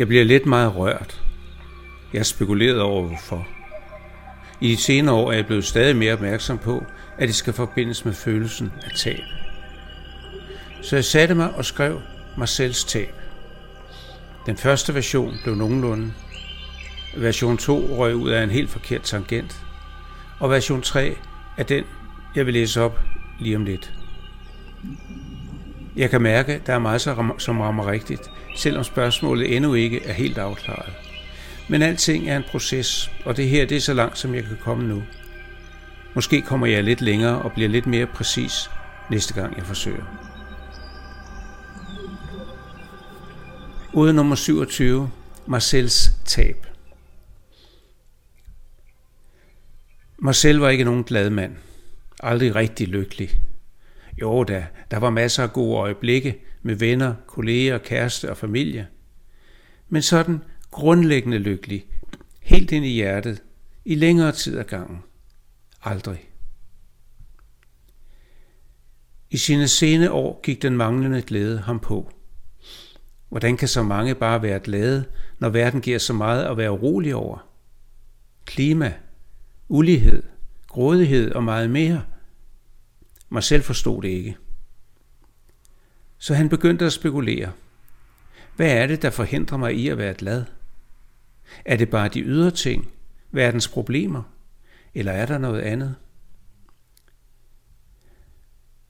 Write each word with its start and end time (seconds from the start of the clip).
Jeg 0.00 0.08
bliver 0.08 0.24
lidt 0.24 0.46
meget 0.46 0.76
rørt. 0.76 1.22
Jeg 2.12 2.26
spekulerede 2.26 2.82
over 2.82 3.06
hvorfor. 3.06 3.48
I 4.60 4.70
de 4.70 4.76
senere 4.76 5.14
år 5.14 5.30
er 5.30 5.36
jeg 5.36 5.46
blevet 5.46 5.64
stadig 5.64 5.96
mere 5.96 6.12
opmærksom 6.12 6.58
på, 6.58 6.84
at 7.18 7.28
det 7.28 7.34
skal 7.34 7.52
forbindes 7.52 8.04
med 8.04 8.12
følelsen 8.12 8.72
af 8.82 8.90
tab. 8.96 9.20
Så 10.82 10.96
jeg 10.96 11.04
satte 11.04 11.34
mig 11.34 11.54
og 11.54 11.64
skrev 11.64 12.00
Marcels 12.38 12.84
tab. 12.84 13.14
Den 14.46 14.56
første 14.56 14.94
version 14.94 15.34
blev 15.42 15.54
nogenlunde. 15.54 16.12
Version 17.16 17.58
2 17.58 17.96
røg 17.96 18.14
ud 18.14 18.30
af 18.30 18.42
en 18.42 18.50
helt 18.50 18.70
forkert 18.70 19.02
tangent. 19.02 19.62
Og 20.38 20.50
version 20.50 20.82
3 20.82 21.16
er 21.56 21.62
den, 21.62 21.84
jeg 22.34 22.46
vil 22.46 22.54
læse 22.54 22.82
op 22.82 23.00
lige 23.40 23.56
om 23.56 23.64
lidt. 23.64 23.92
Jeg 25.96 26.10
kan 26.10 26.22
mærke, 26.22 26.52
at 26.52 26.66
der 26.66 26.72
er 26.72 26.78
meget, 26.78 27.00
som 27.38 27.60
rammer 27.60 27.90
rigtigt, 27.90 28.30
selvom 28.56 28.84
spørgsmålet 28.84 29.56
endnu 29.56 29.74
ikke 29.74 30.04
er 30.04 30.12
helt 30.12 30.38
afklaret. 30.38 30.92
Men 31.68 31.82
alting 31.82 32.28
er 32.28 32.36
en 32.36 32.44
proces, 32.50 33.10
og 33.24 33.36
det 33.36 33.48
her 33.48 33.66
det 33.66 33.76
er 33.76 33.80
så 33.80 33.94
langt, 33.94 34.18
som 34.18 34.34
jeg 34.34 34.44
kan 34.44 34.58
komme 34.60 34.88
nu. 34.88 35.02
Måske 36.14 36.42
kommer 36.42 36.66
jeg 36.66 36.84
lidt 36.84 37.00
længere 37.00 37.42
og 37.42 37.52
bliver 37.52 37.68
lidt 37.68 37.86
mere 37.86 38.06
præcis 38.06 38.70
næste 39.10 39.34
gang, 39.34 39.56
jeg 39.56 39.66
forsøger. 39.66 40.04
Ude 43.92 44.12
nummer 44.12 44.34
27. 44.34 45.10
Marcels 45.46 46.10
tab. 46.24 46.66
Marcel 50.18 50.56
var 50.56 50.68
ikke 50.68 50.84
nogen 50.84 51.04
glad 51.04 51.30
mand. 51.30 51.56
Aldrig 52.22 52.54
rigtig 52.54 52.88
lykkelig. 52.88 53.30
Jo 54.20 54.44
da, 54.44 54.66
der 54.90 54.98
var 54.98 55.10
masser 55.10 55.42
af 55.42 55.52
gode 55.52 55.76
øjeblikke 55.76 56.40
med 56.62 56.74
venner, 56.74 57.14
kolleger, 57.26 57.78
kæreste 57.78 58.30
og 58.30 58.36
familie. 58.36 58.88
Men 59.88 60.02
sådan 60.02 60.40
grundlæggende 60.70 61.38
lykkelig, 61.38 61.86
helt 62.40 62.72
ind 62.72 62.84
i 62.84 62.88
hjertet, 62.88 63.42
i 63.84 63.94
længere 63.94 64.32
tid 64.32 64.58
ad 64.58 64.64
gangen. 64.64 64.98
Aldrig. 65.82 66.30
I 69.30 69.36
sine 69.36 69.68
sene 69.68 70.12
år 70.12 70.40
gik 70.42 70.62
den 70.62 70.76
manglende 70.76 71.22
glæde 71.22 71.58
ham 71.58 71.80
på. 71.80 72.12
Hvordan 73.28 73.56
kan 73.56 73.68
så 73.68 73.82
mange 73.82 74.14
bare 74.14 74.42
være 74.42 74.60
glade, 74.60 75.04
når 75.38 75.48
verden 75.48 75.80
giver 75.80 75.98
så 75.98 76.12
meget 76.12 76.44
at 76.44 76.56
være 76.56 76.72
urolig 76.72 77.14
over? 77.14 77.48
Klima, 78.44 78.92
ulighed, 79.68 80.22
grådighed 80.66 81.32
og 81.32 81.44
meget 81.44 81.70
mere. 81.70 82.02
Marcel 83.30 83.62
forstod 83.62 84.02
det 84.02 84.08
ikke. 84.08 84.36
Så 86.18 86.34
han 86.34 86.48
begyndte 86.48 86.86
at 86.86 86.92
spekulere. 86.92 87.52
Hvad 88.56 88.70
er 88.76 88.86
det, 88.86 89.02
der 89.02 89.10
forhindrer 89.10 89.58
mig 89.58 89.74
i 89.74 89.88
at 89.88 89.98
være 89.98 90.14
glad? 90.14 90.44
Er 91.64 91.76
det 91.76 91.90
bare 91.90 92.08
de 92.08 92.20
ydre 92.20 92.50
ting, 92.50 92.90
verdens 93.30 93.68
problemer, 93.68 94.22
eller 94.94 95.12
er 95.12 95.26
der 95.26 95.38
noget 95.38 95.60
andet? 95.60 95.96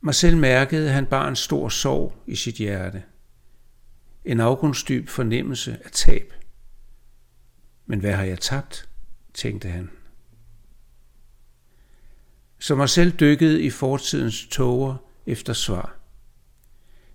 Marcel 0.00 0.36
mærkede, 0.36 0.88
at 0.88 0.94
han 0.94 1.06
bar 1.06 1.28
en 1.28 1.36
stor 1.36 1.68
sorg 1.68 2.22
i 2.26 2.36
sit 2.36 2.54
hjerte. 2.54 3.02
En 4.24 4.40
afgrundsdyb 4.40 5.08
fornemmelse 5.08 5.78
af 5.84 5.90
tab. 5.90 6.32
Men 7.86 8.00
hvad 8.00 8.12
har 8.12 8.24
jeg 8.24 8.40
tabt, 8.40 8.88
tænkte 9.34 9.68
han 9.68 9.90
som 12.64 12.78
har 12.78 12.86
selv 12.86 13.12
dykkede 13.12 13.62
i 13.62 13.70
fortidens 13.70 14.46
tåger 14.46 14.96
efter 15.26 15.52
svar. 15.52 15.96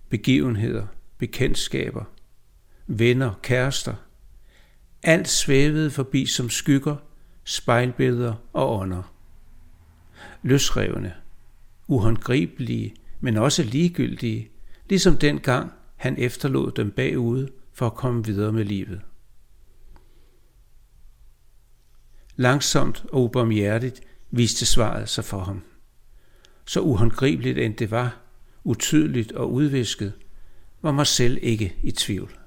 Begivenheder, 0.08 0.86
bekendtskaber, 1.18 2.04
venner, 2.86 3.32
kærester– 3.42 3.94
alt 5.02 5.28
svævede 5.28 5.90
forbi 5.90 6.26
som 6.26 6.50
skygger, 6.50 6.96
spejlbilleder 7.44 8.34
og 8.52 8.78
ånder. 8.78 9.14
Løsrevne, 10.42 11.14
uhåndgribelige, 11.86 12.94
men 13.20 13.36
også 13.36 13.62
ligegyldige, 13.62 14.50
ligesom 14.88 15.16
dengang 15.16 15.72
han 15.96 16.18
efterlod 16.18 16.72
dem 16.72 16.90
bagude 16.90 17.48
for 17.72 17.86
at 17.86 17.94
komme 17.94 18.24
videre 18.24 18.52
med 18.52 18.64
livet. 18.64 19.00
Langsomt 22.36 23.04
og 23.12 23.22
ubarmhjertigt 23.24 24.00
viste 24.30 24.66
svaret 24.66 25.08
sig 25.08 25.24
for 25.24 25.40
ham. 25.40 25.62
Så 26.64 26.80
uhåndgribeligt 26.80 27.58
end 27.58 27.74
det 27.74 27.90
var, 27.90 28.20
utydeligt 28.64 29.32
og 29.32 29.52
udvisket, 29.52 30.12
var 30.82 30.92
mig 30.92 31.06
selv 31.06 31.38
ikke 31.42 31.76
i 31.82 31.90
tvivl. 31.90 32.38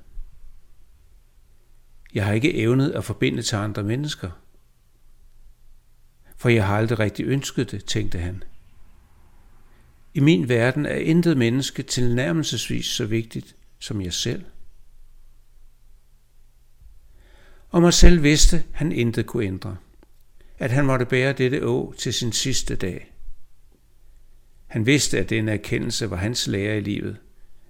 Jeg 2.13 2.25
har 2.25 2.33
ikke 2.33 2.55
evnet 2.55 2.91
at 2.91 3.03
forbinde 3.03 3.41
til 3.41 3.55
andre 3.55 3.83
mennesker. 3.83 4.31
For 6.35 6.49
jeg 6.49 6.67
har 6.67 6.77
aldrig 6.77 6.99
rigtig 6.99 7.25
ønsket 7.25 7.71
det, 7.71 7.85
tænkte 7.85 8.19
han. 8.19 8.43
I 10.13 10.19
min 10.19 10.49
verden 10.49 10.85
er 10.85 10.95
intet 10.95 11.37
menneske 11.37 11.83
tilnærmelsesvis 11.83 12.85
så 12.85 13.05
vigtigt 13.05 13.55
som 13.79 14.01
jeg 14.01 14.13
selv. 14.13 14.45
Og 17.69 17.81
mig 17.81 17.93
selv 17.93 18.23
vidste, 18.23 18.63
han 18.71 18.91
intet 18.91 19.25
kunne 19.25 19.45
ændre. 19.45 19.77
At 20.63 20.71
han 20.71 20.85
måtte 20.85 21.05
bære 21.05 21.33
dette 21.33 21.59
å 21.67 21.93
til 21.97 22.13
sin 22.13 22.31
sidste 22.31 22.75
dag. 22.75 23.13
Han 24.67 24.85
vidste, 24.85 25.19
at 25.19 25.29
denne 25.29 25.51
erkendelse 25.51 26.09
var 26.09 26.17
hans 26.17 26.47
lære 26.47 26.77
i 26.77 26.81
livet, 26.81 27.17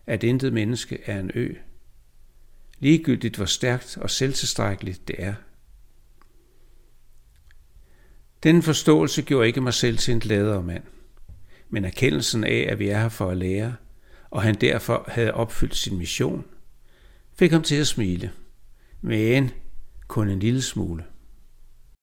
at 0.06 0.24
intet 0.24 0.54
menneske 0.54 1.00
er 1.06 1.20
en 1.20 1.31
ø 1.36 1.54
ligegyldigt 2.80 3.36
hvor 3.36 3.46
stærkt 3.46 3.98
og 3.98 4.09
selvtilstrækkeligt 4.09 5.08
det 5.08 5.16
er. 5.20 5.34
Den 8.44 8.62
forståelse 8.62 9.22
gjorde 9.22 9.48
ikke 9.48 9.62
mig 9.62 9.74
selv 9.74 9.98
til 9.98 10.14
en 10.14 10.20
gladere 10.20 10.64
mand, 10.64 10.84
men 11.70 11.86
erkendelsen 11.86 12.44
af, 12.44 12.68
at 12.70 12.80
vi 12.80 12.90
er 12.90 13.00
her 13.00 13.10
for 13.10 13.30
at 13.30 13.38
lære, 13.38 13.75
og 14.30 14.42
han 14.42 14.56
derfor 14.56 15.06
havde 15.08 15.34
opfyldt 15.34 15.75
sin 15.75 15.98
mission, 15.98 16.46
fik 17.36 17.52
ham 17.52 17.64
til 17.64 17.75
at 17.75 17.88
smile, 17.88 18.31
men 19.02 19.52
kun 20.08 20.30
en 20.30 20.40
lille 20.40 20.62
smule. 20.62 21.04